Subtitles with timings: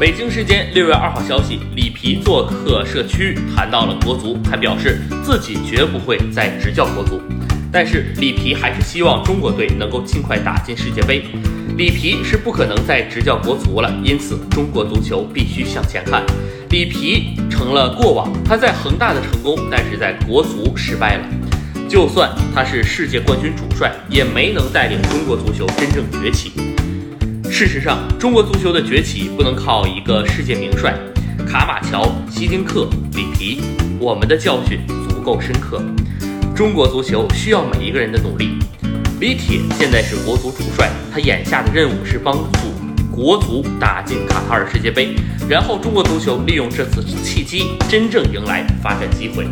[0.00, 7.20] 北京时间六月二号消息，里皮做客社区，谈到了国足，还表示自己绝不会再执教国足。
[7.70, 11.26] 但是里皮还是希望中国队能够尽快打进世界杯。
[11.76, 16.24] 里皮是不可能再执教国足了，因此中国足球必须向前看。
[16.70, 21.26] 里皮成了过往，他在恒大的成功，但是在国足失败了。
[21.90, 26.52] 就算他是世界冠军主帅，也没能带领中国足球真正崛起。
[27.60, 30.98] 事实上，中国足球的崛起不能靠一个世界名帅
[31.46, 33.60] 卡马乔、希丁克、里皮。
[33.98, 35.78] 我们的教训足够深刻，
[36.56, 38.52] 中国足球需要每一个人的努力。
[39.20, 42.72] 李铁现在是国足主帅，他眼下的任务是帮助
[43.14, 45.14] 国足打进卡塔尔世界杯，
[45.46, 49.46] 然后中国足球利用这次契机，真正迎来发展机会。